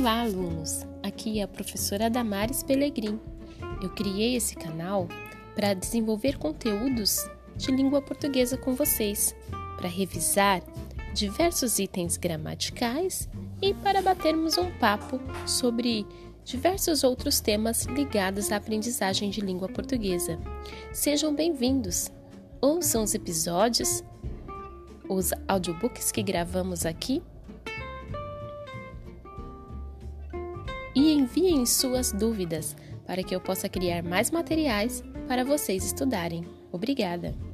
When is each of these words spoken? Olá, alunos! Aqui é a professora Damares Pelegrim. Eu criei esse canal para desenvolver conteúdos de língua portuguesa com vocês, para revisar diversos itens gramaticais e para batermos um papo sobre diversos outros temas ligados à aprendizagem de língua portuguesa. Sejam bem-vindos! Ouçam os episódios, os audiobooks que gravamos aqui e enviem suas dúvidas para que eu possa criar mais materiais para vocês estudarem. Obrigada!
Olá, 0.00 0.22
alunos! 0.22 0.86
Aqui 1.02 1.40
é 1.40 1.42
a 1.42 1.46
professora 1.46 2.08
Damares 2.08 2.62
Pelegrim. 2.62 3.20
Eu 3.82 3.90
criei 3.90 4.34
esse 4.34 4.56
canal 4.56 5.06
para 5.54 5.74
desenvolver 5.74 6.38
conteúdos 6.38 7.18
de 7.54 7.70
língua 7.70 8.00
portuguesa 8.00 8.56
com 8.56 8.74
vocês, 8.74 9.36
para 9.76 9.90
revisar 9.90 10.62
diversos 11.12 11.78
itens 11.78 12.16
gramaticais 12.16 13.28
e 13.60 13.74
para 13.74 14.00
batermos 14.00 14.56
um 14.56 14.70
papo 14.78 15.20
sobre 15.46 16.06
diversos 16.46 17.04
outros 17.04 17.38
temas 17.40 17.84
ligados 17.84 18.50
à 18.50 18.56
aprendizagem 18.56 19.28
de 19.28 19.42
língua 19.42 19.68
portuguesa. 19.68 20.40
Sejam 20.94 21.34
bem-vindos! 21.34 22.10
Ouçam 22.58 23.02
os 23.02 23.14
episódios, 23.14 24.02
os 25.10 25.30
audiobooks 25.46 26.10
que 26.10 26.22
gravamos 26.22 26.86
aqui 26.86 27.22
e 30.94 31.12
enviem 31.12 31.66
suas 31.66 32.12
dúvidas 32.12 32.76
para 33.06 33.22
que 33.22 33.34
eu 33.34 33.40
possa 33.40 33.68
criar 33.68 34.02
mais 34.02 34.30
materiais 34.30 35.02
para 35.26 35.44
vocês 35.44 35.84
estudarem. 35.84 36.44
Obrigada! 36.72 37.49